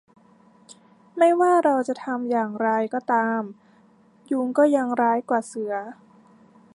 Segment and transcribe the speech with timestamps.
[1.17, 3.41] ไม่ว่าเราจะทำอย่างไรก็ตาม
[4.31, 5.73] ยุงก็ยังร้ายกว่าเสือ